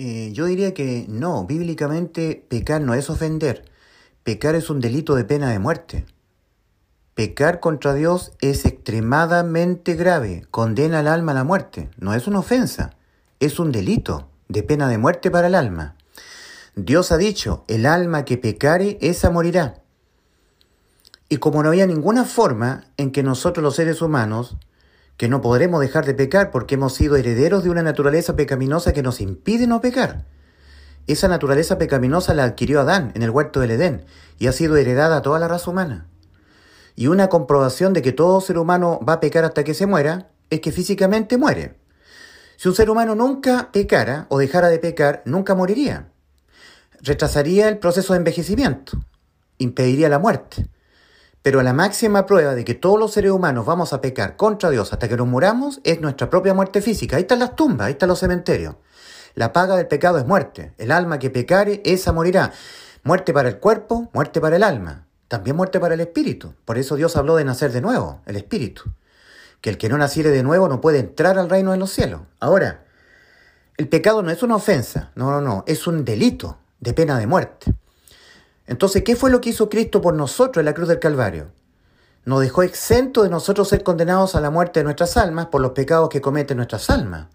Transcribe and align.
Eh, 0.00 0.30
yo 0.32 0.44
diría 0.44 0.74
que 0.74 1.06
no, 1.08 1.44
bíblicamente 1.44 2.46
pecar 2.48 2.80
no 2.80 2.94
es 2.94 3.10
ofender, 3.10 3.64
pecar 4.22 4.54
es 4.54 4.70
un 4.70 4.78
delito 4.78 5.16
de 5.16 5.24
pena 5.24 5.50
de 5.50 5.58
muerte. 5.58 6.06
Pecar 7.14 7.58
contra 7.58 7.94
Dios 7.94 8.30
es 8.40 8.64
extremadamente 8.64 9.94
grave, 9.94 10.46
condena 10.52 11.00
al 11.00 11.08
alma 11.08 11.32
a 11.32 11.34
la 11.34 11.42
muerte, 11.42 11.90
no 11.96 12.14
es 12.14 12.28
una 12.28 12.38
ofensa, 12.38 12.94
es 13.40 13.58
un 13.58 13.72
delito 13.72 14.28
de 14.46 14.62
pena 14.62 14.86
de 14.86 14.98
muerte 14.98 15.32
para 15.32 15.48
el 15.48 15.56
alma. 15.56 15.96
Dios 16.76 17.10
ha 17.10 17.16
dicho, 17.16 17.64
el 17.66 17.84
alma 17.84 18.24
que 18.24 18.38
pecare, 18.38 18.98
esa 19.00 19.30
morirá. 19.30 19.82
Y 21.28 21.38
como 21.38 21.60
no 21.60 21.70
había 21.70 21.88
ninguna 21.88 22.24
forma 22.24 22.84
en 22.98 23.10
que 23.10 23.24
nosotros 23.24 23.64
los 23.64 23.74
seres 23.74 24.00
humanos 24.00 24.58
que 25.18 25.28
no 25.28 25.42
podremos 25.42 25.80
dejar 25.80 26.06
de 26.06 26.14
pecar 26.14 26.50
porque 26.50 26.76
hemos 26.76 26.94
sido 26.94 27.16
herederos 27.16 27.64
de 27.64 27.70
una 27.70 27.82
naturaleza 27.82 28.36
pecaminosa 28.36 28.92
que 28.92 29.02
nos 29.02 29.20
impide 29.20 29.66
no 29.66 29.80
pecar. 29.80 30.24
Esa 31.08 31.26
naturaleza 31.26 31.76
pecaminosa 31.76 32.34
la 32.34 32.44
adquirió 32.44 32.80
Adán 32.80 33.10
en 33.16 33.22
el 33.22 33.30
huerto 33.30 33.58
del 33.58 33.72
Edén 33.72 34.04
y 34.38 34.46
ha 34.46 34.52
sido 34.52 34.76
heredada 34.76 35.16
a 35.16 35.22
toda 35.22 35.40
la 35.40 35.48
raza 35.48 35.72
humana. 35.72 36.06
Y 36.94 37.08
una 37.08 37.28
comprobación 37.28 37.92
de 37.94 38.02
que 38.02 38.12
todo 38.12 38.40
ser 38.40 38.58
humano 38.58 39.00
va 39.06 39.14
a 39.14 39.20
pecar 39.20 39.44
hasta 39.44 39.64
que 39.64 39.74
se 39.74 39.86
muera 39.86 40.30
es 40.50 40.60
que 40.60 40.70
físicamente 40.70 41.36
muere. 41.36 41.76
Si 42.56 42.68
un 42.68 42.76
ser 42.76 42.88
humano 42.88 43.16
nunca 43.16 43.70
pecara 43.72 44.26
o 44.28 44.38
dejara 44.38 44.68
de 44.68 44.78
pecar, 44.78 45.22
nunca 45.24 45.56
moriría. 45.56 46.12
Retrasaría 47.00 47.68
el 47.68 47.78
proceso 47.78 48.12
de 48.12 48.18
envejecimiento, 48.18 48.98
impediría 49.58 50.08
la 50.08 50.20
muerte. 50.20 50.68
Pero 51.42 51.62
la 51.62 51.72
máxima 51.72 52.26
prueba 52.26 52.54
de 52.54 52.64
que 52.64 52.74
todos 52.74 52.98
los 52.98 53.12
seres 53.12 53.30
humanos 53.30 53.64
vamos 53.64 53.92
a 53.92 54.00
pecar 54.00 54.36
contra 54.36 54.70
Dios 54.70 54.92
hasta 54.92 55.08
que 55.08 55.16
nos 55.16 55.26
muramos 55.26 55.80
es 55.84 56.00
nuestra 56.00 56.28
propia 56.28 56.54
muerte 56.54 56.82
física. 56.82 57.16
Ahí 57.16 57.22
están 57.22 57.38
las 57.38 57.56
tumbas, 57.56 57.86
ahí 57.86 57.92
están 57.92 58.08
los 58.08 58.18
cementerios. 58.18 58.74
La 59.34 59.52
paga 59.52 59.76
del 59.76 59.86
pecado 59.86 60.18
es 60.18 60.26
muerte. 60.26 60.72
El 60.78 60.90
alma 60.90 61.18
que 61.18 61.30
pecare, 61.30 61.80
esa 61.84 62.12
morirá. 62.12 62.52
Muerte 63.04 63.32
para 63.32 63.48
el 63.48 63.58
cuerpo, 63.58 64.10
muerte 64.12 64.40
para 64.40 64.56
el 64.56 64.64
alma. 64.64 65.06
También 65.28 65.56
muerte 65.56 65.78
para 65.78 65.94
el 65.94 66.00
espíritu. 66.00 66.54
Por 66.64 66.76
eso 66.76 66.96
Dios 66.96 67.16
habló 67.16 67.36
de 67.36 67.44
nacer 67.44 67.70
de 67.70 67.80
nuevo, 67.80 68.20
el 68.26 68.36
espíritu. 68.36 68.82
Que 69.60 69.70
el 69.70 69.78
que 69.78 69.88
no 69.88 69.96
naciere 69.96 70.30
de 70.30 70.42
nuevo 70.42 70.68
no 70.68 70.80
puede 70.80 70.98
entrar 70.98 71.38
al 71.38 71.48
reino 71.48 71.70
de 71.70 71.78
los 71.78 71.90
cielos. 71.90 72.22
Ahora, 72.40 72.84
el 73.76 73.88
pecado 73.88 74.22
no 74.22 74.30
es 74.30 74.42
una 74.42 74.56
ofensa, 74.56 75.12
no, 75.14 75.30
no, 75.30 75.40
no, 75.40 75.64
es 75.68 75.86
un 75.86 76.04
delito 76.04 76.58
de 76.80 76.94
pena 76.94 77.16
de 77.18 77.28
muerte. 77.28 77.72
Entonces, 78.68 79.02
¿qué 79.02 79.16
fue 79.16 79.30
lo 79.30 79.40
que 79.40 79.48
hizo 79.48 79.70
Cristo 79.70 80.02
por 80.02 80.14
nosotros 80.14 80.60
en 80.60 80.66
la 80.66 80.74
cruz 80.74 80.88
del 80.88 80.98
Calvario? 80.98 81.50
Nos 82.26 82.42
dejó 82.42 82.62
exento 82.62 83.22
de 83.22 83.30
nosotros 83.30 83.66
ser 83.66 83.82
condenados 83.82 84.34
a 84.34 84.42
la 84.42 84.50
muerte 84.50 84.80
de 84.80 84.84
nuestras 84.84 85.16
almas 85.16 85.46
por 85.46 85.62
los 85.62 85.72
pecados 85.72 86.10
que 86.10 86.20
cometen 86.20 86.58
nuestras 86.58 86.90
almas. 86.90 87.28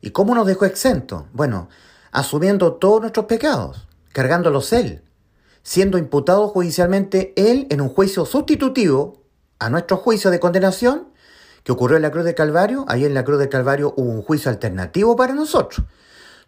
¿Y 0.00 0.10
cómo 0.10 0.34
nos 0.34 0.44
dejó 0.44 0.64
exento? 0.64 1.28
Bueno, 1.32 1.68
asumiendo 2.10 2.74
todos 2.74 3.00
nuestros 3.00 3.26
pecados, 3.26 3.86
cargándolos 4.12 4.72
Él, 4.72 5.04
siendo 5.62 5.98
imputado 5.98 6.48
judicialmente 6.48 7.32
Él 7.36 7.68
en 7.70 7.80
un 7.80 7.88
juicio 7.88 8.26
sustitutivo 8.26 9.22
a 9.60 9.70
nuestro 9.70 9.96
juicio 9.98 10.32
de 10.32 10.40
condenación 10.40 11.08
que 11.62 11.70
ocurrió 11.70 11.96
en 11.96 12.02
la 12.02 12.10
cruz 12.10 12.24
del 12.24 12.34
Calvario. 12.34 12.84
Ahí 12.88 13.04
en 13.04 13.14
la 13.14 13.24
cruz 13.24 13.38
del 13.38 13.48
Calvario 13.48 13.94
hubo 13.96 14.10
un 14.10 14.22
juicio 14.22 14.50
alternativo 14.50 15.14
para 15.14 15.32
nosotros, 15.32 15.86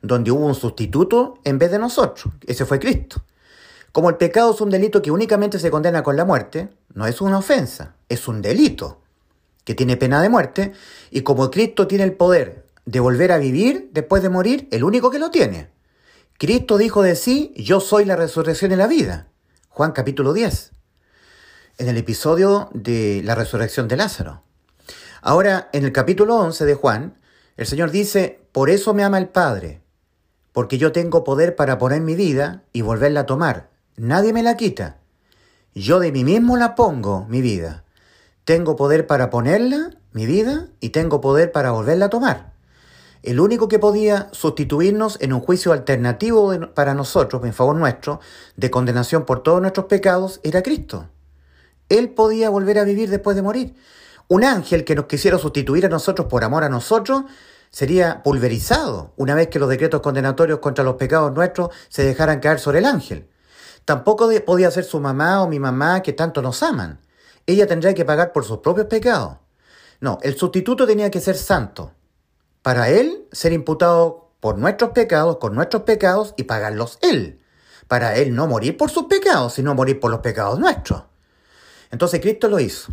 donde 0.03 0.33
hubo 0.33 0.45
un 0.45 0.57
sustituto 0.57 1.39
en 1.45 1.59
vez 1.59 1.71
de 1.71 1.79
nosotros. 1.79 2.35
Ese 2.45 2.67
fue 2.67 2.81
Cristo. 2.81 3.23
Como 3.99 4.11
el 4.11 4.17
pecado 4.17 4.55
es 4.55 4.61
un 4.61 4.71
delito 4.71 5.03
que 5.03 5.11
únicamente 5.11 5.59
se 5.59 5.73
condena 5.73 6.05
con 6.05 6.17
la 6.17 6.25
muerte, 6.25 6.69
no 6.95 7.09
es 7.09 7.21
una 7.21 7.39
ofensa, 7.39 7.97
es 8.09 8.29
un 8.29 8.41
delito 8.43 9.01
que 9.65 9.75
tiene 9.75 9.97
pena 9.97 10.23
de 10.23 10.29
muerte, 10.29 10.73
y 11.11 11.23
como 11.23 11.51
Cristo 11.51 11.89
tiene 11.89 12.05
el 12.05 12.13
poder 12.13 12.65
de 12.87 13.01
volver 13.01 13.33
a 13.33 13.39
vivir 13.39 13.91
después 13.93 14.23
de 14.23 14.29
morir, 14.29 14.69
el 14.71 14.85
único 14.85 15.11
que 15.11 15.19
lo 15.19 15.33
tiene. 15.33 15.73
Cristo 16.39 16.79
dijo 16.79 17.03
de 17.03 17.17
sí, 17.17 17.53
yo 17.57 17.81
soy 17.81 18.05
la 18.05 18.15
resurrección 18.15 18.71
y 18.71 18.77
la 18.77 18.87
vida. 18.87 19.27
Juan 19.69 19.91
capítulo 19.91 20.33
10, 20.33 20.71
en 21.79 21.89
el 21.89 21.97
episodio 21.97 22.71
de 22.75 23.23
la 23.25 23.35
resurrección 23.35 23.89
de 23.89 23.97
Lázaro. 23.97 24.45
Ahora, 25.23 25.71
en 25.73 25.85
el 25.85 25.91
capítulo 25.91 26.37
11 26.37 26.67
de 26.67 26.75
Juan, 26.77 27.19
el 27.57 27.67
Señor 27.67 27.91
dice, 27.91 28.47
por 28.53 28.71
eso 28.71 28.95
me 28.95 29.03
ama 29.03 29.19
el 29.19 29.29
Padre, 29.29 29.83
porque 30.53 30.79
yo 30.79 30.93
tengo 30.93 31.25
poder 31.25 31.57
para 31.57 31.79
poner 31.79 32.01
mi 32.01 32.15
vida 32.15 32.63
y 32.73 32.83
volverla 32.83 33.23
a 33.23 33.27
tomar. 33.27 33.77
Nadie 33.99 34.33
me 34.33 34.45
la 34.45 34.57
quita. 34.57 34.99
Yo 35.75 35.99
de 35.99 36.13
mí 36.13 36.23
mismo 36.23 36.57
la 36.57 36.77
pongo, 36.77 37.27
mi 37.29 37.43
vida. 37.43 37.83
Tengo 38.45 38.77
poder 38.77 39.09
para 39.09 39.29
ponerla, 39.29 39.91
mi 40.13 40.25
vida, 40.25 40.69
y 40.79 40.91
tengo 40.91 41.21
poder 41.21 41.51
para 41.51 41.73
volverla 41.73 42.05
a 42.05 42.09
tomar. 42.09 42.53
El 43.25 43.41
único 43.41 43.67
que 43.67 43.81
podía 43.81 44.29
sustituirnos 44.31 45.19
en 45.21 45.33
un 45.33 45.41
juicio 45.41 45.73
alternativo 45.73 46.55
para 46.75 46.95
nosotros, 46.95 47.45
en 47.45 47.53
favor 47.53 47.75
nuestro, 47.75 48.21
de 48.57 48.71
condenación 48.71 49.25
por 49.25 49.43
todos 49.43 49.61
nuestros 49.61 49.87
pecados, 49.87 50.39
era 50.45 50.63
Cristo. 50.63 51.09
Él 51.89 52.11
podía 52.11 52.51
volver 52.51 52.79
a 52.79 52.85
vivir 52.85 53.11
después 53.11 53.35
de 53.35 53.43
morir. 53.43 53.75
Un 54.29 54.45
ángel 54.45 54.85
que 54.85 54.95
nos 54.95 55.07
quisiera 55.07 55.39
sustituir 55.39 55.87
a 55.87 55.89
nosotros 55.89 56.29
por 56.29 56.45
amor 56.45 56.63
a 56.63 56.69
nosotros 56.69 57.25
sería 57.73 58.23
pulverizado 58.23 59.13
una 59.17 59.35
vez 59.35 59.49
que 59.49 59.59
los 59.59 59.69
decretos 59.69 60.03
condenatorios 60.03 60.61
contra 60.61 60.85
los 60.85 60.95
pecados 60.95 61.35
nuestros 61.35 61.71
se 61.89 62.05
dejaran 62.05 62.39
caer 62.39 62.61
sobre 62.61 62.79
el 62.79 62.85
ángel. 62.85 63.29
Tampoco 63.89 64.29
podía 64.45 64.71
ser 64.71 64.85
su 64.85 65.01
mamá 65.01 65.41
o 65.43 65.49
mi 65.49 65.59
mamá 65.59 66.03
que 66.03 66.13
tanto 66.13 66.43
nos 66.43 66.63
aman. 66.63 67.01
Ella 67.47 67.67
tendría 67.67 67.95
que 67.95 68.05
pagar 68.05 68.35
por 68.35 68.45
sus 68.45 68.59
propios 68.59 68.87
pecados. 68.87 69.39
No, 69.99 70.19
el 70.21 70.37
sustituto 70.37 70.87
tenía 70.87 71.11
que 71.11 71.23
ser 71.23 71.39
santo. 71.39 71.93
Para 72.61 72.91
él 72.91 73.27
ser 73.33 73.55
imputado 73.55 74.29
por 74.41 74.59
nuestros 74.59 74.91
pecados, 74.91 75.39
con 75.39 75.55
nuestros 75.55 75.85
pecados 75.85 76.35
y 76.37 76.43
pagarlos 76.43 76.99
él. 77.01 77.41
Para 77.87 78.17
él 78.17 78.35
no 78.35 78.47
morir 78.47 78.77
por 78.77 78.91
sus 78.91 79.05
pecados, 79.05 79.55
sino 79.55 79.75
morir 79.75 79.99
por 79.99 80.11
los 80.11 80.21
pecados 80.21 80.59
nuestros. 80.59 81.05
Entonces 81.91 82.21
Cristo 82.21 82.51
lo 82.51 82.61
hizo. 82.61 82.93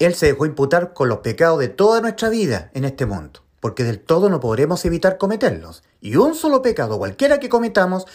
Él 0.00 0.16
se 0.16 0.26
dejó 0.26 0.44
imputar 0.44 0.92
con 0.92 1.08
los 1.08 1.18
pecados 1.18 1.60
de 1.60 1.68
toda 1.68 2.00
nuestra 2.00 2.30
vida 2.30 2.72
en 2.74 2.84
este 2.84 3.06
mundo, 3.06 3.44
porque 3.60 3.84
del 3.84 4.00
todo 4.00 4.28
no 4.28 4.40
podremos 4.40 4.84
evitar 4.86 5.18
cometerlos. 5.18 5.84
Y 6.00 6.16
un 6.16 6.34
solo 6.34 6.62
pecado, 6.62 6.98
cualquiera 6.98 7.38
que 7.38 7.48
cometamos, 7.48 8.06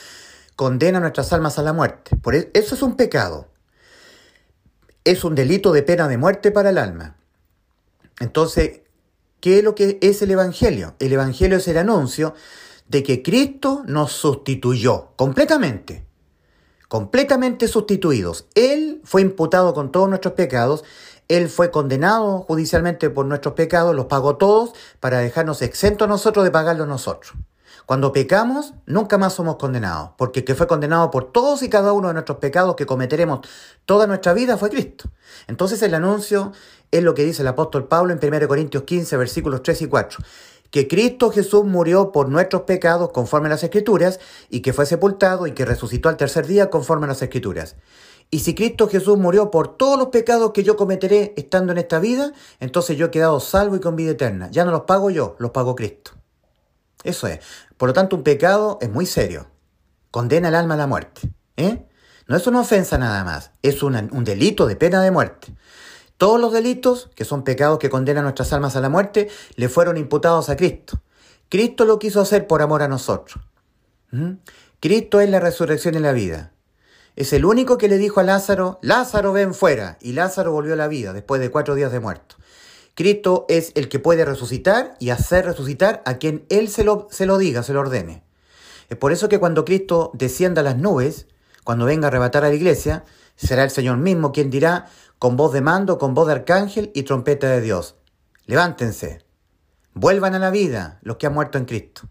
condena 0.60 1.00
nuestras 1.00 1.32
almas 1.32 1.58
a 1.58 1.64
la 1.64 1.72
muerte. 1.72 2.18
Por 2.18 2.36
e-, 2.36 2.52
eso 2.54 2.76
es 2.76 2.82
un 2.82 2.98
pecado. 2.98 3.48
Es 5.06 5.24
un 5.24 5.34
delito 5.34 5.72
de 5.72 5.84
pena 5.84 6.10
de 6.10 6.18
muerte 6.18 6.52
para 6.52 6.72
el 6.72 6.78
alma. 6.78 7.16
Entonces, 8.20 8.82
¿qué 9.40 9.60
es 9.60 9.64
lo 9.64 9.74
que 9.74 10.00
es 10.02 10.22
el 10.22 10.32
Evangelio? 10.32 10.96
El 11.00 11.14
Evangelio 11.14 11.60
es 11.60 11.68
el 11.70 11.78
anuncio 11.78 12.36
de 12.90 13.04
que 13.04 13.24
Cristo 13.24 13.84
nos 13.88 14.12
sustituyó 14.12 15.14
completamente. 15.16 16.06
Completamente 16.90 17.70
sustituidos. 17.70 18.46
Él 18.54 19.00
fue 19.06 19.22
imputado 19.22 19.74
con 19.74 19.94
todos 19.94 20.10
nuestros 20.10 20.34
pecados. 20.34 20.84
Él 21.30 21.48
fue 21.48 21.72
condenado 21.72 22.40
judicialmente 22.40 23.10
por 23.10 23.26
nuestros 23.26 23.54
pecados, 23.54 23.96
los 23.96 24.08
pagó 24.08 24.36
todos 24.36 24.74
para 25.00 25.20
dejarnos 25.20 25.62
exentos 25.62 26.10
nosotros 26.10 26.44
de 26.44 26.52
pagarlos 26.52 26.90
nosotros. 26.90 27.38
Cuando 27.90 28.14
pecamos, 28.14 28.76
nunca 28.86 29.18
más 29.18 29.34
somos 29.34 29.56
condenados, 29.56 30.12
porque 30.16 30.42
el 30.42 30.46
que 30.46 30.54
fue 30.54 30.68
condenado 30.68 31.10
por 31.10 31.32
todos 31.32 31.64
y 31.64 31.70
cada 31.70 31.92
uno 31.92 32.10
de 32.10 32.14
nuestros 32.14 32.38
pecados 32.38 32.76
que 32.76 32.86
cometeremos 32.86 33.40
toda 33.86 34.06
nuestra 34.06 34.34
vida 34.34 34.58
fue 34.58 34.70
Cristo. 34.70 35.10
Entonces 35.48 35.82
el 35.82 35.96
anuncio 35.96 36.52
es 36.92 37.02
lo 37.02 37.16
que 37.16 37.26
dice 37.26 37.42
el 37.42 37.48
apóstol 37.48 37.88
Pablo 37.88 38.14
en 38.14 38.20
1 38.24 38.48
Corintios 38.48 38.84
15, 38.84 39.18
versículos 39.18 39.64
3 39.64 39.82
y 39.82 39.88
4 39.88 40.20
que 40.70 40.88
Cristo 40.88 41.32
Jesús 41.32 41.66
murió 41.66 42.12
por 42.12 42.30
nuestros 42.30 42.62
pecados 42.62 43.10
conforme 43.10 43.48
a 43.48 43.50
las 43.50 43.64
Escrituras, 43.64 44.20
y 44.52 44.60
que 44.60 44.72
fue 44.72 44.86
sepultado 44.86 45.48
y 45.48 45.54
que 45.54 45.66
resucitó 45.66 46.10
al 46.10 46.18
tercer 46.18 46.46
día 46.46 46.70
conforme 46.70 47.06
a 47.06 47.08
las 47.08 47.24
Escrituras. 47.24 47.76
Y 48.30 48.42
si 48.42 48.54
Cristo 48.54 48.88
Jesús 48.88 49.18
murió 49.18 49.50
por 49.50 49.78
todos 49.78 49.98
los 49.98 50.10
pecados 50.10 50.52
que 50.52 50.64
yo 50.64 50.78
cometeré 50.78 51.34
estando 51.38 51.72
en 51.72 51.80
esta 51.80 51.98
vida, 51.98 52.34
entonces 52.60 52.98
yo 52.98 53.08
he 53.08 53.10
quedado 53.10 53.40
salvo 53.40 53.78
y 53.78 53.80
con 53.80 53.96
vida 53.96 54.12
eterna. 54.12 54.48
Ya 54.52 54.64
no 54.64 54.70
los 54.70 54.82
pago 54.82 55.10
yo, 55.10 55.36
los 55.40 55.50
pago 55.50 55.76
Cristo. 55.76 56.12
Eso 57.04 57.28
es. 57.28 57.40
Por 57.80 57.88
lo 57.88 57.94
tanto, 57.94 58.18
un 58.18 58.24
pecado 58.24 58.78
es 58.82 58.90
muy 58.90 59.06
serio. 59.06 59.48
Condena 60.12 60.50
el 60.50 60.56
alma 60.56 60.74
a 60.74 60.78
la 60.78 60.86
muerte. 60.86 61.30
¿eh? 61.56 61.88
No 62.28 62.36
es 62.36 62.46
una 62.46 62.60
ofensa 62.60 62.98
nada 62.98 63.24
más, 63.24 63.52
es 63.62 63.82
un 63.82 64.24
delito 64.26 64.68
de 64.68 64.76
pena 64.76 65.02
de 65.02 65.12
muerte. 65.12 65.56
Todos 66.18 66.42
los 66.42 66.52
delitos, 66.52 67.10
que 67.16 67.24
son 67.24 67.46
pecados 67.46 67.80
que 67.80 67.90
condenan 67.90 68.26
nuestras 68.26 68.52
almas 68.52 68.76
a 68.76 68.82
la 68.82 68.90
muerte, 68.90 69.30
le 69.56 69.70
fueron 69.70 69.96
imputados 69.96 70.50
a 70.50 70.58
Cristo. 70.58 71.02
Cristo 71.48 71.86
lo 71.86 72.00
quiso 72.00 72.20
hacer 72.20 72.48
por 72.48 72.62
amor 72.62 72.82
a 72.82 72.90
nosotros. 72.90 73.42
Cristo 74.82 75.22
es 75.22 75.30
la 75.30 75.40
resurrección 75.40 75.96
y 75.96 76.00
la 76.00 76.12
vida. 76.12 76.52
Es 77.16 77.32
el 77.32 77.46
único 77.46 77.78
que 77.78 77.88
le 77.88 77.98
dijo 77.98 78.20
a 78.20 78.24
Lázaro, 78.24 78.80
Lázaro 78.82 79.32
ven 79.32 79.54
fuera, 79.54 79.98
y 80.02 80.12
Lázaro 80.12 80.52
volvió 80.52 80.74
a 80.74 80.78
la 80.78 80.90
vida 80.90 81.14
después 81.14 81.40
de 81.40 81.50
cuatro 81.50 81.76
días 81.76 81.94
de 81.94 82.02
muerto. 82.02 82.36
Cristo 83.00 83.46
es 83.48 83.72
el 83.76 83.88
que 83.88 83.98
puede 83.98 84.26
resucitar 84.26 84.98
y 85.00 85.12
hacer 85.12 85.46
resucitar 85.46 86.04
a 86.06 86.18
quien 86.18 86.46
Él 86.50 86.68
se 86.68 86.84
lo, 86.84 87.08
se 87.10 87.26
lo 87.26 87.38
diga, 87.38 87.64
se 87.64 87.72
lo 87.72 87.80
ordene. 87.80 88.26
Es 88.90 88.98
por 88.98 89.14
eso 89.14 89.30
que 89.30 89.40
cuando 89.40 89.64
Cristo 89.64 90.12
descienda 90.16 90.60
a 90.60 90.66
las 90.66 90.76
nubes, 90.76 91.28
cuando 91.64 91.86
venga 91.86 92.08
a 92.08 92.10
arrebatar 92.10 92.44
a 92.44 92.50
la 92.50 92.56
iglesia, 92.56 93.06
será 93.38 93.64
el 93.64 93.70
Señor 93.70 94.00
mismo 94.00 94.34
quien 94.34 94.50
dirá, 94.50 94.88
con 95.18 95.38
voz 95.38 95.54
de 95.54 95.62
mando, 95.62 95.98
con 95.98 96.14
voz 96.14 96.28
de 96.28 96.34
arcángel 96.34 96.92
y 96.94 97.04
trompeta 97.04 97.48
de 97.48 97.62
Dios, 97.62 97.96
levántense, 98.48 99.24
vuelvan 99.94 100.36
a 100.36 100.40
la 100.40 100.52
vida 100.52 101.00
los 101.02 101.16
que 101.16 101.28
han 101.28 101.34
muerto 101.34 101.58
en 101.58 101.64
Cristo. 101.64 102.02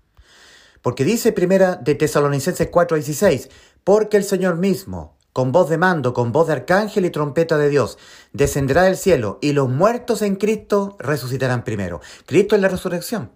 Porque 0.80 1.04
dice 1.04 1.32
primera 1.32 1.76
de 1.76 1.96
Tesalonicenses 1.96 2.70
4:16, 2.70 3.50
porque 3.84 4.16
el 4.16 4.24
Señor 4.24 4.56
mismo, 4.56 5.17
con 5.38 5.52
voz 5.52 5.68
de 5.68 5.78
mando, 5.78 6.14
con 6.14 6.32
voz 6.32 6.48
de 6.48 6.54
arcángel 6.54 7.04
y 7.04 7.10
trompeta 7.10 7.58
de 7.58 7.68
Dios, 7.68 7.96
descenderá 8.32 8.82
del 8.82 8.96
cielo 8.96 9.38
y 9.40 9.52
los 9.52 9.68
muertos 9.68 10.20
en 10.22 10.34
Cristo 10.34 10.96
resucitarán 10.98 11.62
primero. 11.62 12.00
Cristo 12.26 12.56
es 12.56 12.60
la 12.60 12.66
resurrección 12.66 13.30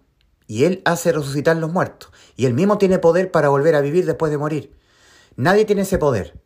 y 0.48 0.64
Él 0.64 0.82
hace 0.84 1.12
resucitar 1.12 1.56
los 1.58 1.72
muertos 1.72 2.10
y 2.34 2.46
Él 2.46 2.54
mismo 2.54 2.76
tiene 2.76 2.98
poder 2.98 3.30
para 3.30 3.50
volver 3.50 3.76
a 3.76 3.80
vivir 3.80 4.04
después 4.04 4.32
de 4.32 4.38
morir. 4.38 4.76
Nadie 5.36 5.64
tiene 5.64 5.82
ese 5.82 5.96
poder. 5.96 6.42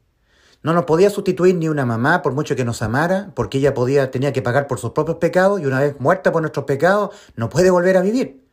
No 0.63 0.75
nos 0.75 0.85
podía 0.85 1.09
sustituir 1.09 1.55
ni 1.55 1.71
una 1.71 1.87
mamá 1.87 2.21
por 2.21 2.35
mucho 2.35 2.55
que 2.55 2.67
nos 2.67 2.83
amara, 2.83 3.33
porque 3.35 3.57
ella 3.57 3.73
podía, 3.73 4.11
tenía 4.11 4.35
que 4.35 4.43
pagar 4.43 4.67
por 4.67 4.79
sus 4.79 4.91
propios 4.91 5.17
pecados 5.17 5.59
y 5.63 5.65
una 5.65 5.81
vez 5.81 5.99
muerta 5.99 6.33
por 6.33 6.43
nuestros 6.43 6.67
pecados 6.67 7.17
no 7.35 7.49
puede 7.49 7.71
volver 7.71 7.97
a 7.97 8.03
vivir. 8.03 8.47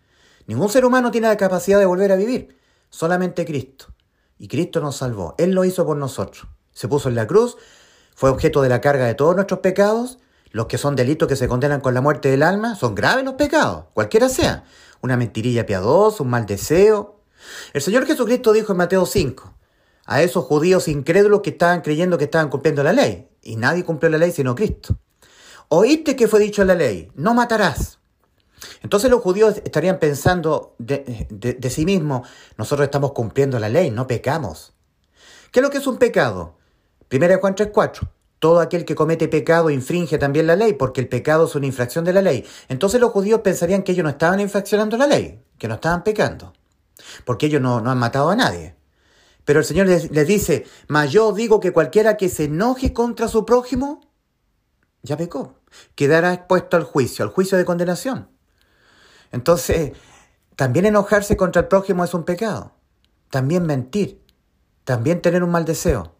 Ningún 0.47 0.69
ser 0.69 0.85
humano 0.85 1.11
tiene 1.11 1.27
la 1.27 1.35
capacidad 1.35 1.79
de 1.79 1.85
volver 1.85 2.13
a 2.13 2.15
vivir, 2.15 2.57
solamente 2.89 3.43
Cristo. 3.43 3.87
Y 4.39 4.47
Cristo 4.47 4.79
nos 4.79 4.95
salvó, 4.95 5.35
Él 5.37 5.51
lo 5.51 5.65
hizo 5.65 5.85
por 5.85 5.97
nosotros. 5.97 6.47
Se 6.73 6.87
puso 6.87 7.09
en 7.09 7.15
la 7.15 7.27
cruz, 7.27 7.57
fue 8.15 8.29
objeto 8.29 8.61
de 8.61 8.69
la 8.69 8.81
carga 8.81 9.05
de 9.05 9.15
todos 9.15 9.35
nuestros 9.35 9.59
pecados. 9.59 10.19
Los 10.51 10.67
que 10.67 10.77
son 10.77 10.95
delitos 10.95 11.27
que 11.27 11.35
se 11.35 11.47
condenan 11.47 11.81
con 11.81 11.93
la 11.93 12.01
muerte 12.01 12.29
del 12.29 12.43
alma 12.43 12.75
son 12.75 12.93
graves 12.93 13.25
los 13.25 13.33
pecados, 13.35 13.85
cualquiera 13.93 14.29
sea. 14.29 14.65
Una 15.01 15.17
mentirilla 15.17 15.65
piadosa, 15.65 16.23
un 16.23 16.29
mal 16.29 16.45
deseo. 16.45 17.21
El 17.73 17.81
Señor 17.81 18.05
Jesucristo 18.05 18.53
dijo 18.53 18.71
en 18.71 18.77
Mateo 18.77 19.05
5, 19.05 19.53
a 20.05 20.21
esos 20.21 20.45
judíos 20.45 20.87
incrédulos 20.87 21.41
que 21.41 21.51
estaban 21.51 21.81
creyendo 21.81 22.17
que 22.17 22.25
estaban 22.25 22.49
cumpliendo 22.49 22.83
la 22.83 22.93
ley. 22.93 23.29
Y 23.41 23.55
nadie 23.55 23.83
cumplió 23.83 24.09
la 24.09 24.17
ley 24.17 24.31
sino 24.31 24.55
Cristo. 24.55 24.97
Oíste 25.69 26.15
que 26.15 26.27
fue 26.27 26.39
dicho 26.39 26.61
en 26.61 26.67
la 26.67 26.75
ley, 26.75 27.11
no 27.15 27.33
matarás. 27.33 27.99
Entonces 28.81 29.09
los 29.09 29.21
judíos 29.21 29.61
estarían 29.63 29.99
pensando 29.99 30.75
de, 30.77 31.69
sí 31.69 31.85
mismos, 31.85 32.27
nosotros 32.57 32.85
estamos 32.85 33.11
cumpliendo 33.13 33.59
la 33.59 33.69
ley, 33.69 33.91
no 33.91 34.07
pecamos. 34.07 34.73
¿Qué 35.51 35.59
es 35.59 35.63
lo 35.63 35.69
que 35.69 35.77
es 35.77 35.87
un 35.87 35.97
pecado? 35.97 36.57
Primera 37.13 37.37
Juan 37.37 37.53
3.4. 37.53 38.09
Todo 38.39 38.59
aquel 38.59 38.85
que 38.85 38.95
comete 38.95 39.27
pecado 39.27 39.69
infringe 39.69 40.17
también 40.17 40.47
la 40.47 40.55
ley, 40.55 40.73
porque 40.73 40.99
el 40.99 41.07
pecado 41.07 41.45
es 41.45 41.53
una 41.53 41.67
infracción 41.67 42.03
de 42.03 42.11
la 42.11 42.23
ley. 42.23 42.43
Entonces 42.69 42.99
los 42.99 43.11
judíos 43.11 43.41
pensarían 43.41 43.83
que 43.83 43.91
ellos 43.91 44.03
no 44.03 44.09
estaban 44.09 44.39
infraccionando 44.39 44.97
la 44.97 45.05
ley, 45.05 45.39
que 45.59 45.67
no 45.67 45.75
estaban 45.75 46.03
pecando, 46.03 46.53
porque 47.23 47.45
ellos 47.45 47.61
no, 47.61 47.81
no 47.81 47.91
han 47.91 47.99
matado 47.99 48.31
a 48.31 48.35
nadie. 48.35 48.75
Pero 49.45 49.59
el 49.59 49.65
Señor 49.65 49.85
les, 49.85 50.09
dice, 50.25 50.65
mas 50.87 51.11
yo 51.11 51.33
digo 51.33 51.59
que 51.59 51.71
cualquiera 51.71 52.17
que 52.17 52.29
se 52.29 52.45
enoje 52.45 52.93
contra 52.93 53.27
su 53.27 53.45
prójimo, 53.45 54.01
ya 55.03 55.15
pecó, 55.15 55.59
quedará 55.93 56.33
expuesto 56.33 56.77
al 56.77 56.83
juicio, 56.83 57.23
al 57.23 57.29
juicio 57.29 57.59
de 57.59 57.65
condenación. 57.65 58.27
Entonces, 59.31 59.91
también 60.55 60.87
enojarse 60.87 61.37
contra 61.37 61.61
el 61.61 61.67
prójimo 61.67 62.03
es 62.03 62.15
un 62.15 62.23
pecado, 62.23 62.71
también 63.29 63.67
mentir, 63.67 64.19
también 64.83 65.21
tener 65.21 65.43
un 65.43 65.51
mal 65.51 65.65
deseo, 65.65 66.12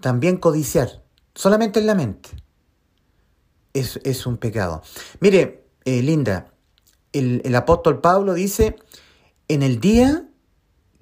también 0.00 0.36
codiciar, 0.36 1.02
solamente 1.34 1.80
en 1.80 1.86
la 1.86 1.94
mente. 1.94 2.30
Es, 3.72 4.00
es 4.04 4.26
un 4.26 4.38
pecado. 4.38 4.82
Mire, 5.20 5.64
eh, 5.84 6.02
Linda, 6.02 6.52
el, 7.12 7.42
el 7.44 7.54
apóstol 7.54 8.00
Pablo 8.00 8.34
dice, 8.34 8.76
en 9.48 9.62
el 9.62 9.80
día 9.80 10.28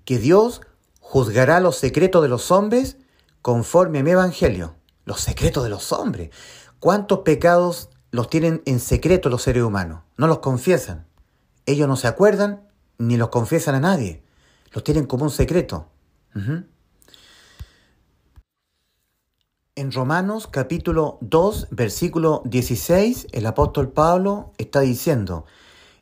que 0.04 0.18
Dios 0.18 0.60
juzgará 1.00 1.60
los 1.60 1.76
secretos 1.76 2.22
de 2.22 2.28
los 2.28 2.50
hombres 2.50 2.96
conforme 3.42 4.00
a 4.00 4.02
mi 4.02 4.10
evangelio. 4.10 4.74
Los 5.04 5.20
secretos 5.20 5.62
de 5.62 5.70
los 5.70 5.92
hombres. 5.92 6.30
¿Cuántos 6.80 7.20
pecados 7.20 7.90
los 8.10 8.28
tienen 8.28 8.60
en 8.66 8.80
secreto 8.80 9.28
los 9.28 9.42
seres 9.42 9.62
humanos? 9.62 10.02
No 10.16 10.26
los 10.26 10.40
confiesan. 10.40 11.06
Ellos 11.64 11.86
no 11.86 11.96
se 11.96 12.08
acuerdan 12.08 12.68
ni 12.98 13.16
los 13.16 13.28
confiesan 13.28 13.76
a 13.76 13.80
nadie. 13.80 14.24
Los 14.72 14.82
tienen 14.82 15.06
como 15.06 15.24
un 15.24 15.30
secreto. 15.30 15.88
En 19.78 19.92
Romanos 19.92 20.46
capítulo 20.46 21.18
2, 21.20 21.68
versículo 21.70 22.40
16, 22.46 23.26
el 23.32 23.44
apóstol 23.44 23.92
Pablo 23.92 24.54
está 24.56 24.80
diciendo, 24.80 25.44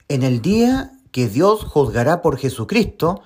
en 0.06 0.22
el 0.22 0.40
día 0.40 0.92
que 1.10 1.26
Dios 1.26 1.64
juzgará 1.64 2.22
por 2.22 2.38
Jesucristo 2.38 3.22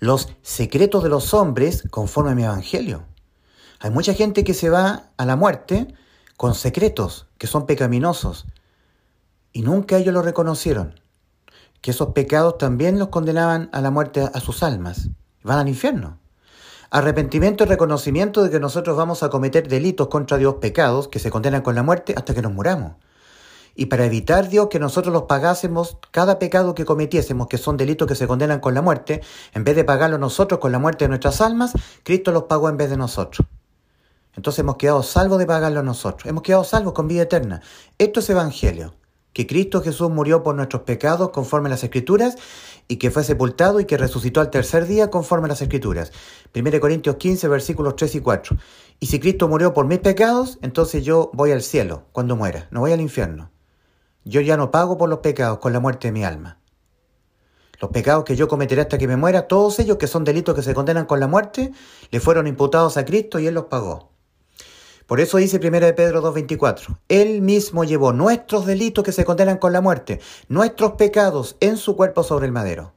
los 0.00 0.28
secretos 0.42 1.04
de 1.04 1.08
los 1.08 1.32
hombres 1.34 1.84
conforme 1.88 2.32
a 2.32 2.34
mi 2.34 2.42
evangelio. 2.42 3.04
Hay 3.78 3.92
mucha 3.92 4.12
gente 4.12 4.42
que 4.42 4.54
se 4.54 4.70
va 4.70 5.12
a 5.16 5.24
la 5.24 5.36
muerte 5.36 5.94
con 6.36 6.56
secretos 6.56 7.28
que 7.38 7.46
son 7.46 7.66
pecaminosos 7.66 8.46
y 9.52 9.62
nunca 9.62 9.98
ellos 9.98 10.14
lo 10.14 10.22
reconocieron. 10.22 10.98
Que 11.80 11.92
esos 11.92 12.08
pecados 12.08 12.58
también 12.58 12.98
los 12.98 13.10
condenaban 13.10 13.70
a 13.72 13.80
la 13.80 13.92
muerte 13.92 14.28
a 14.34 14.40
sus 14.40 14.64
almas. 14.64 15.10
Van 15.44 15.60
al 15.60 15.68
infierno. 15.68 16.21
Arrepentimiento 16.94 17.64
y 17.64 17.66
reconocimiento 17.66 18.42
de 18.42 18.50
que 18.50 18.60
nosotros 18.60 18.96
vamos 18.96 19.22
a 19.22 19.30
cometer 19.30 19.66
delitos 19.66 20.08
contra 20.08 20.36
Dios, 20.36 20.56
pecados 20.60 21.08
que 21.08 21.18
se 21.18 21.30
condenan 21.30 21.62
con 21.62 21.74
la 21.74 21.82
muerte 21.82 22.12
hasta 22.16 22.34
que 22.34 22.42
nos 22.42 22.52
muramos 22.52 22.92
y 23.74 23.86
para 23.86 24.04
evitar, 24.04 24.48
Dios, 24.48 24.68
que 24.68 24.78
nosotros 24.78 25.12
los 25.12 25.22
pagásemos 25.22 25.96
cada 26.10 26.38
pecado 26.38 26.74
que 26.74 26.84
cometiésemos, 26.84 27.48
que 27.48 27.58
son 27.58 27.76
delitos 27.76 28.06
que 28.06 28.14
se 28.14 28.26
condenan 28.26 28.60
con 28.60 28.74
la 28.74 28.82
muerte, 28.82 29.22
en 29.54 29.64
vez 29.64 29.76
de 29.76 29.84
pagarlo 29.84 30.18
nosotros 30.18 30.60
con 30.60 30.72
la 30.72 30.78
muerte 30.78 31.06
de 31.06 31.08
nuestras 31.08 31.40
almas, 31.40 31.72
Cristo 32.02 32.32
los 32.32 32.44
pagó 32.44 32.68
en 32.68 32.76
vez 32.76 32.90
de 32.90 32.96
nosotros. 32.96 33.46
Entonces 34.36 34.60
hemos 34.60 34.76
quedado 34.76 35.02
salvos 35.02 35.38
de 35.38 35.46
pagarlo 35.46 35.82
nosotros, 35.82 36.26
hemos 36.26 36.42
quedado 36.42 36.64
salvos 36.64 36.92
con 36.92 37.08
vida 37.08 37.22
eterna. 37.22 37.62
Esto 37.96 38.20
es 38.20 38.28
Evangelio, 38.30 38.94
que 39.32 39.46
Cristo 39.46 39.82
Jesús 39.82 40.10
murió 40.10 40.42
por 40.42 40.54
nuestros 40.54 40.82
pecados 40.82 41.30
conforme 41.30 41.68
a 41.68 41.70
las 41.70 41.84
Escrituras 41.84 42.36
y 42.88 42.96
que 42.96 43.10
fue 43.10 43.24
sepultado 43.24 43.80
y 43.80 43.84
que 43.84 43.96
resucitó 43.96 44.40
al 44.40 44.50
tercer 44.50 44.86
día 44.86 45.10
conforme 45.10 45.46
a 45.46 45.48
las 45.48 45.62
Escrituras. 45.62 46.12
1 46.54 46.80
Corintios 46.80 47.16
15, 47.16 47.48
versículos 47.48 47.96
3 47.96 48.16
y 48.16 48.20
4. 48.20 48.56
Y 49.00 49.06
si 49.06 49.18
Cristo 49.20 49.48
murió 49.48 49.72
por 49.72 49.86
mis 49.86 50.00
pecados, 50.00 50.58
entonces 50.62 51.04
yo 51.04 51.30
voy 51.32 51.52
al 51.52 51.62
cielo 51.62 52.04
cuando 52.12 52.36
muera, 52.36 52.68
no 52.70 52.80
voy 52.80 52.92
al 52.92 53.00
infierno. 53.00 53.50
Yo 54.24 54.40
ya 54.40 54.56
no 54.56 54.70
pago 54.70 54.98
por 54.98 55.08
los 55.08 55.18
pecados 55.18 55.58
con 55.58 55.72
la 55.72 55.80
muerte 55.80 56.08
de 56.08 56.12
mi 56.12 56.24
alma. 56.24 56.58
Los 57.80 57.90
pecados 57.90 58.22
que 58.24 58.36
yo 58.36 58.46
cometeré 58.46 58.82
hasta 58.82 58.98
que 58.98 59.08
me 59.08 59.16
muera, 59.16 59.48
todos 59.48 59.80
ellos 59.80 59.96
que 59.96 60.06
son 60.06 60.22
delitos 60.22 60.54
que 60.54 60.62
se 60.62 60.72
condenan 60.72 61.06
con 61.06 61.18
la 61.18 61.26
muerte, 61.26 61.72
le 62.12 62.20
fueron 62.20 62.46
imputados 62.46 62.96
a 62.96 63.04
Cristo 63.04 63.40
y 63.40 63.48
Él 63.48 63.54
los 63.54 63.64
pagó. 63.64 64.11
Por 65.12 65.20
eso 65.20 65.36
dice 65.36 65.60
1 65.62 65.78
de 65.78 65.92
Pedro 65.92 66.22
2.24, 66.22 66.96
Él 67.08 67.42
mismo 67.42 67.84
llevó 67.84 68.14
nuestros 68.14 68.64
delitos 68.64 69.04
que 69.04 69.12
se 69.12 69.26
condenan 69.26 69.58
con 69.58 69.74
la 69.74 69.82
muerte, 69.82 70.22
nuestros 70.48 70.92
pecados 70.92 71.58
en 71.60 71.76
su 71.76 71.96
cuerpo 71.96 72.22
sobre 72.22 72.46
el 72.46 72.52
madero. 72.52 72.94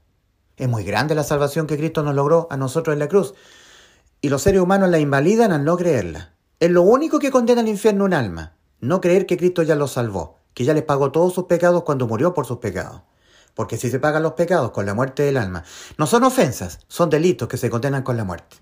Es 0.56 0.69
muy 0.69 0.85
grande 0.85 1.13
la 1.13 1.25
salvación 1.25 1.67
que 1.67 1.75
Cristo 1.75 2.03
nos 2.03 2.15
logró 2.15 2.47
a 2.50 2.56
nosotros 2.56 2.94
en 2.94 3.00
la 3.00 3.09
cruz. 3.09 3.34
Y 4.22 4.29
los 4.29 4.43
seres 4.43 4.62
humanos 4.62 4.89
la 4.91 5.00
invalidan 5.00 5.51
al 5.51 5.65
no 5.65 5.75
creerla. 5.75 6.36
Es 6.62 6.72
lo 6.72 6.84
único 6.84 7.19
que 7.19 7.31
condena 7.31 7.60
al 7.60 7.67
infierno 7.67 8.05
un 8.05 8.13
alma, 8.13 8.55
no 8.79 9.01
creer 9.01 9.25
que 9.25 9.36
Cristo 9.36 9.63
ya 9.63 9.75
lo 9.75 9.89
salvó 9.89 10.39
que 10.53 10.63
ya 10.63 10.74
les 10.74 10.84
pagó 10.84 11.12
todos 11.12 11.34
sus 11.34 11.48
pecados 11.48 11.84
cuando 11.84 12.07
murió 12.07 12.34
por 12.34 12.45
sus 12.45 12.60
pecados. 12.60 13.01
Porque 13.55 13.75
si 13.75 13.89
se 13.89 14.00
pagan 14.00 14.24
los 14.24 14.36
pecados 14.36 14.72
con 14.72 14.86
la 14.86 14.93
muerte 14.93 15.24
del 15.24 15.36
alma, 15.36 15.65
no 15.98 16.07
son 16.07 16.24
ofensas, 16.24 16.79
son 16.88 17.10
delitos 17.10 17.50
que 17.50 17.57
se 17.57 17.69
condenan 17.69 18.03
con 18.03 18.15
la 18.15 18.24
muerte. 18.24 18.55